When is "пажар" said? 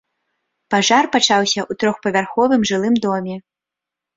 0.73-1.05